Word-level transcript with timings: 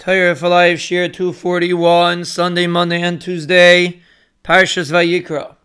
Torah 0.00 0.34
for 0.34 0.48
Life, 0.48 0.78
Shiur 0.78 1.12
241, 1.12 2.24
Sunday, 2.24 2.66
Monday, 2.66 3.02
and 3.02 3.20
Tuesday, 3.20 4.00
Parshas 4.42 4.90
Vayikra. 4.90 5.56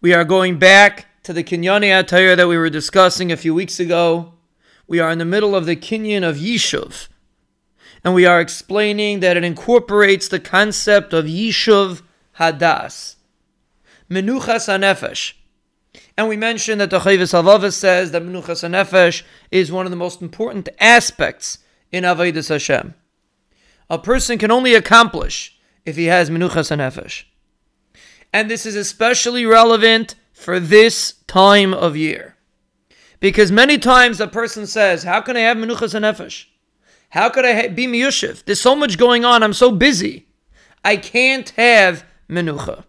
We 0.00 0.14
are 0.14 0.22
going 0.22 0.60
back 0.60 1.06
to 1.24 1.32
the 1.32 1.42
Kinyani 1.42 2.06
Torah 2.06 2.36
that 2.36 2.46
we 2.46 2.56
were 2.56 2.70
discussing 2.70 3.32
a 3.32 3.36
few 3.36 3.52
weeks 3.52 3.80
ago. 3.80 4.34
We 4.86 5.00
are 5.00 5.10
in 5.10 5.18
the 5.18 5.24
middle 5.24 5.56
of 5.56 5.66
the 5.66 5.74
Kinyan 5.74 6.22
of 6.22 6.36
Yishuv, 6.36 7.08
and 8.04 8.14
we 8.14 8.24
are 8.24 8.40
explaining 8.40 9.18
that 9.18 9.36
it 9.36 9.42
incorporates 9.42 10.28
the 10.28 10.38
concept 10.38 11.12
of 11.12 11.24
Yishuv 11.24 12.02
Hadas, 12.38 13.16
Menuchas 14.08 14.68
Hanefesh. 14.68 15.32
And 16.16 16.28
we 16.28 16.36
mentioned 16.36 16.80
that 16.80 16.90
the 16.90 17.00
Chovos 17.00 17.32
HaLevavos 17.32 17.72
says 17.72 18.12
that 18.12 18.22
Menuchas 18.22 18.62
Hanefesh 18.62 19.24
is 19.50 19.72
one 19.72 19.86
of 19.86 19.90
the 19.90 19.96
most 19.96 20.22
important 20.22 20.68
aspects 20.78 21.58
in 21.90 22.04
Avodas 22.04 22.48
Hashem 22.48 22.94
a 23.90 23.98
person 23.98 24.38
can 24.38 24.52
only 24.52 24.74
accomplish 24.74 25.58
if 25.84 25.96
he 25.96 26.06
has 26.06 26.30
menuchas 26.30 26.74
nefesh. 26.74 27.24
And 28.32 28.48
this 28.48 28.64
is 28.64 28.76
especially 28.76 29.44
relevant 29.44 30.14
for 30.32 30.60
this 30.60 31.14
time 31.26 31.74
of 31.74 31.96
year. 31.96 32.36
Because 33.18 33.50
many 33.50 33.76
times 33.76 34.20
a 34.20 34.28
person 34.28 34.66
says, 34.66 35.02
How 35.02 35.20
can 35.20 35.36
I 35.36 35.40
have 35.40 35.56
menuchas 35.56 35.98
nefesh? 36.00 36.46
How 37.10 37.28
could 37.28 37.44
I 37.44 37.66
be 37.66 37.88
miyushiv? 37.88 38.44
There's 38.44 38.60
so 38.60 38.76
much 38.76 38.96
going 38.96 39.24
on. 39.24 39.42
I'm 39.42 39.52
so 39.52 39.72
busy. 39.72 40.28
I 40.84 40.96
can't 40.96 41.50
have 41.50 42.04
menucha. 42.28 42.84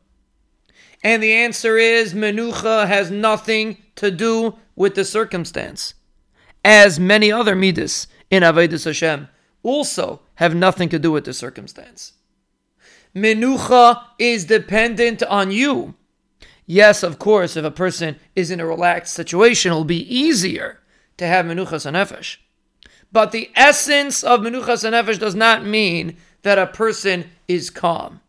And 1.03 1.23
the 1.23 1.33
answer 1.33 1.77
is 1.77 2.13
menucha 2.13 2.87
has 2.87 3.09
nothing 3.09 3.77
to 3.95 4.11
do 4.11 4.55
with 4.75 4.93
the 4.93 5.03
circumstance, 5.03 5.95
as 6.63 6.99
many 6.99 7.31
other 7.31 7.55
midas 7.55 8.05
in 8.29 8.43
Avodah 8.43 8.83
Hashem 8.85 9.27
also 9.63 10.21
have 10.41 10.55
nothing 10.55 10.89
to 10.89 10.97
do 10.97 11.11
with 11.11 11.23
the 11.25 11.33
circumstance. 11.33 12.13
Menucha 13.15 14.03
is 14.17 14.45
dependent 14.45 15.21
on 15.21 15.51
you. 15.51 15.93
Yes, 16.65 17.03
of 17.03 17.19
course, 17.19 17.55
if 17.55 17.63
a 17.63 17.69
person 17.69 18.15
is 18.35 18.49
in 18.49 18.59
a 18.59 18.65
relaxed 18.65 19.13
situation, 19.13 19.71
it'll 19.71 19.83
be 19.83 20.03
easier 20.11 20.79
to 21.17 21.27
have 21.27 21.45
menuchas 21.45 21.85
nefesh. 21.91 22.37
But 23.11 23.31
the 23.31 23.51
essence 23.55 24.23
of 24.23 24.39
menuchas 24.39 24.83
nefesh 24.89 25.19
does 25.19 25.35
not 25.35 25.63
mean 25.63 26.17
that 26.41 26.57
a 26.57 26.65
person 26.65 27.25
is 27.47 27.69
calm. 27.69 28.21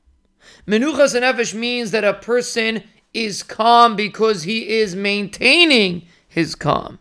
Menuchas 0.66 1.18
nefesh 1.18 1.54
means 1.54 1.92
that 1.92 2.04
a 2.04 2.12
person 2.12 2.82
is 3.14 3.42
calm 3.42 3.96
because 3.96 4.42
he 4.42 4.68
is 4.68 4.94
maintaining 4.94 6.06
his 6.28 6.54
calm. 6.54 6.98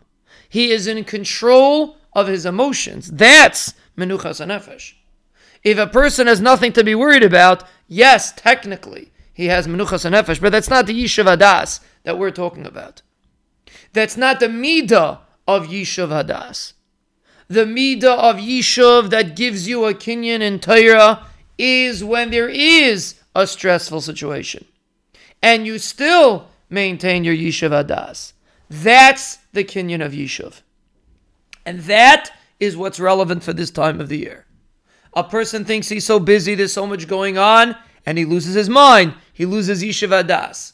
He 0.48 0.70
is 0.70 0.86
in 0.86 1.04
control 1.04 1.96
of 2.14 2.28
his 2.28 2.46
emotions. 2.46 3.10
That's 3.10 3.74
menuchas 3.98 4.40
nefesh. 4.46 4.94
If 5.62 5.78
a 5.78 5.86
person 5.86 6.26
has 6.26 6.40
nothing 6.40 6.72
to 6.72 6.84
be 6.84 6.94
worried 6.94 7.22
about, 7.22 7.64
yes, 7.86 8.32
technically 8.32 9.12
he 9.32 9.46
has 9.46 9.66
menuchas 9.66 10.10
nefesh, 10.10 10.40
but 10.40 10.50
that's 10.50 10.70
not 10.70 10.86
the 10.86 11.04
yishuv 11.04 11.24
hadas 11.24 11.80
that 12.02 12.18
we're 12.18 12.30
talking 12.30 12.66
about. 12.66 13.02
That's 13.92 14.16
not 14.16 14.40
the 14.40 14.48
midah 14.48 15.20
of 15.46 15.68
yishuv 15.68 16.08
hadas. 16.08 16.72
The 17.48 17.64
midah 17.64 18.18
of 18.18 18.36
yishuv 18.36 19.10
that 19.10 19.36
gives 19.36 19.68
you 19.68 19.84
a 19.84 19.94
kinyan 19.94 20.40
in 20.40 20.58
Torah 20.58 21.26
is 21.58 22.02
when 22.02 22.30
there 22.30 22.48
is 22.48 23.16
a 23.34 23.46
stressful 23.46 24.00
situation, 24.00 24.64
and 25.42 25.66
you 25.66 25.78
still 25.78 26.48
maintain 26.70 27.24
your 27.24 27.36
yishuv 27.36 27.70
hadas. 27.70 28.32
That's 28.68 29.38
the 29.52 29.64
kinyan 29.64 30.04
of 30.04 30.12
yishuv, 30.12 30.62
and 31.64 31.80
that 31.80 32.30
is 32.58 32.76
what's 32.76 32.98
relevant 32.98 33.42
for 33.42 33.52
this 33.52 33.70
time 33.70 34.00
of 34.00 34.08
the 34.08 34.18
year. 34.18 34.46
A 35.14 35.24
person 35.24 35.64
thinks 35.64 35.88
he's 35.88 36.06
so 36.06 36.18
busy, 36.18 36.54
there's 36.54 36.72
so 36.72 36.86
much 36.86 37.06
going 37.06 37.36
on, 37.36 37.76
and 38.06 38.16
he 38.16 38.24
loses 38.24 38.54
his 38.54 38.68
mind. 38.68 39.14
He 39.32 39.46
loses 39.46 39.82
Yishuv 39.82 40.08
Hadas. 40.08 40.72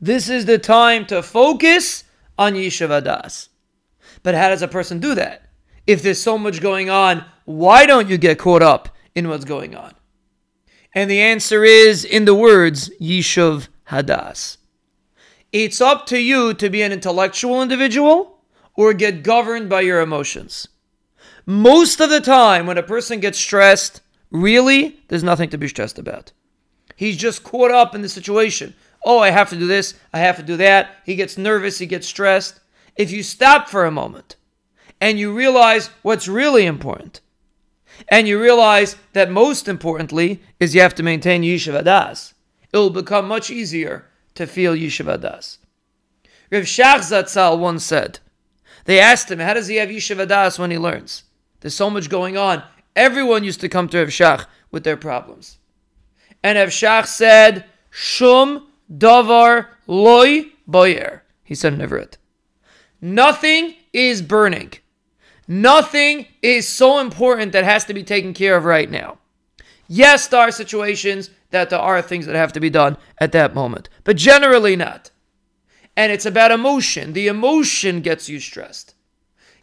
This 0.00 0.28
is 0.28 0.46
the 0.46 0.58
time 0.58 1.06
to 1.06 1.22
focus 1.22 2.04
on 2.38 2.54
Yishuv 2.54 2.88
Hadas. 2.88 3.48
But 4.22 4.34
how 4.34 4.48
does 4.48 4.62
a 4.62 4.68
person 4.68 4.98
do 4.98 5.14
that? 5.14 5.50
If 5.86 6.02
there's 6.02 6.20
so 6.20 6.36
much 6.36 6.60
going 6.60 6.90
on, 6.90 7.24
why 7.44 7.86
don't 7.86 8.08
you 8.08 8.18
get 8.18 8.38
caught 8.38 8.62
up 8.62 8.88
in 9.14 9.28
what's 9.28 9.44
going 9.44 9.74
on? 9.74 9.94
And 10.94 11.10
the 11.10 11.20
answer 11.20 11.64
is 11.64 12.04
in 12.04 12.24
the 12.24 12.34
words 12.34 12.90
Yishuv 13.00 13.68
Hadas. 13.88 14.56
It's 15.52 15.80
up 15.80 16.06
to 16.06 16.18
you 16.18 16.54
to 16.54 16.70
be 16.70 16.82
an 16.82 16.92
intellectual 16.92 17.62
individual 17.62 18.38
or 18.74 18.94
get 18.94 19.22
governed 19.22 19.68
by 19.68 19.80
your 19.82 20.00
emotions. 20.00 20.68
Most 21.46 22.00
of 22.00 22.10
the 22.10 22.20
time, 22.20 22.66
when 22.66 22.78
a 22.78 22.82
person 22.82 23.20
gets 23.20 23.38
stressed, 23.38 24.02
really, 24.30 25.00
there's 25.08 25.24
nothing 25.24 25.50
to 25.50 25.58
be 25.58 25.68
stressed 25.68 25.98
about. 25.98 26.32
He's 26.96 27.16
just 27.16 27.42
caught 27.42 27.70
up 27.70 27.94
in 27.94 28.02
the 28.02 28.08
situation. 28.08 28.74
Oh, 29.04 29.18
I 29.18 29.30
have 29.30 29.48
to 29.50 29.56
do 29.56 29.66
this, 29.66 29.94
I 30.12 30.18
have 30.18 30.36
to 30.36 30.42
do 30.42 30.56
that. 30.58 30.96
He 31.04 31.16
gets 31.16 31.38
nervous, 31.38 31.78
he 31.78 31.86
gets 31.86 32.06
stressed. 32.06 32.60
If 32.96 33.10
you 33.10 33.22
stop 33.22 33.68
for 33.68 33.86
a 33.86 33.90
moment 33.90 34.36
and 35.00 35.18
you 35.18 35.34
realize 35.34 35.88
what's 36.02 36.28
really 36.28 36.66
important, 36.66 37.20
and 38.08 38.28
you 38.28 38.40
realize 38.40 38.96
that 39.12 39.30
most 39.30 39.68
importantly 39.68 40.42
is 40.58 40.74
you 40.74 40.80
have 40.80 40.94
to 40.94 41.02
maintain 41.02 41.42
Yishuv 41.42 41.82
Hadas, 41.82 42.34
it 42.72 42.76
will 42.76 42.90
become 42.90 43.26
much 43.26 43.50
easier 43.50 44.06
to 44.34 44.46
feel 44.46 44.74
Yishuv 44.74 45.06
Hadas. 45.06 45.58
Rav 46.50 46.64
Shach 46.64 47.00
Zatzal 47.00 47.58
once 47.58 47.84
said, 47.84 48.18
they 48.84 48.98
asked 48.98 49.30
him, 49.30 49.38
how 49.38 49.54
does 49.54 49.66
he 49.68 49.76
have 49.76 49.88
Yishuv 49.88 50.26
Hadas 50.26 50.58
when 50.58 50.70
he 50.70 50.78
learns? 50.78 51.24
There's 51.60 51.74
so 51.74 51.90
much 51.90 52.08
going 52.08 52.36
on. 52.36 52.62
Everyone 52.96 53.44
used 53.44 53.60
to 53.60 53.68
come 53.68 53.88
to 53.88 53.98
Rav 53.98 54.08
Shach 54.08 54.46
with 54.70 54.84
their 54.84 54.96
problems. 54.96 55.58
And 56.42 56.58
Rav 56.58 56.68
Shach 56.68 57.06
said, 57.06 57.66
Shum 57.90 58.68
davar 58.92 59.66
loy 59.86 60.46
boyer. 60.66 61.22
He 61.42 61.54
said 61.54 61.74
in 61.74 61.80
Ivrit. 61.80 62.16
Nothing 63.00 63.74
is 63.92 64.22
burning. 64.22 64.72
Nothing 65.48 66.26
is 66.42 66.68
so 66.68 67.00
important 67.00 67.52
that 67.52 67.64
has 67.64 67.84
to 67.86 67.94
be 67.94 68.04
taken 68.04 68.34
care 68.34 68.56
of 68.56 68.64
right 68.64 68.90
now. 68.90 69.18
Yes, 69.88 70.28
there 70.28 70.40
are 70.40 70.52
situations 70.52 71.30
that 71.50 71.70
there 71.70 71.80
are 71.80 72.00
things 72.00 72.26
that 72.26 72.36
have 72.36 72.52
to 72.52 72.60
be 72.60 72.70
done 72.70 72.96
at 73.18 73.32
that 73.32 73.54
moment, 73.54 73.88
but 74.04 74.16
generally 74.16 74.76
not. 74.76 75.10
And 75.96 76.12
it's 76.12 76.26
about 76.26 76.52
emotion. 76.52 77.12
The 77.12 77.26
emotion 77.26 78.00
gets 78.00 78.28
you 78.28 78.38
stressed. 78.38 78.94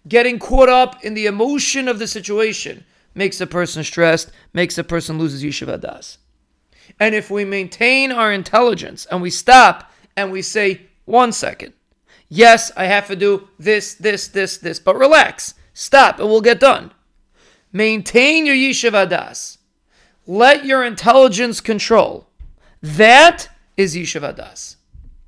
Getting 0.07 0.40
caught 0.40 0.69
up 0.69 1.03
in 1.03 1.13
the 1.13 1.25
emotion 1.25 1.88
of 1.88 2.00
the 2.00 2.07
situation 2.07 2.85
makes 3.13 3.41
a 3.41 3.47
person 3.47 3.84
stressed, 3.84 4.31
makes 4.53 4.78
a 4.78 4.84
person 4.84 5.18
loses 5.18 5.44
Yishuv 5.44 5.79
Hadas. 5.79 6.18
And 7.00 7.13
if 7.13 7.29
we 7.29 7.44
maintain 7.45 8.12
our 8.12 8.31
intelligence 8.31 9.06
and 9.12 9.22
we 9.22 9.29
stop 9.29 9.91
and 10.16 10.31
we 10.31 10.41
say, 10.41 10.81
one 11.06 11.31
second, 11.31 11.73
yes, 12.29 12.72
I 12.78 12.85
have 12.85 13.07
to 13.07 13.16
do 13.16 13.50
this, 13.59 13.96
this, 13.96 14.28
this, 14.28 14.57
this, 14.57 14.79
but 14.79 14.96
relax, 14.96 15.53
stop, 15.73 16.19
it 16.19 16.23
will 16.23 16.41
get 16.41 16.59
done. 16.59 16.91
Maintain 17.73 18.46
your 18.46 18.56
Yishuv 18.56 18.91
Hadas. 18.91 19.57
Let 20.25 20.66
your 20.66 20.84
intelligence 20.84 21.62
control. 21.62 22.28
That 22.81 23.50
is 23.75 23.96
Yishuv 23.96 24.22
Hadas. 24.22 24.77